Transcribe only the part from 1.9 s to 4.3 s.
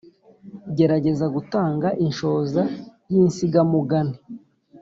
inshoza y’insigamugani.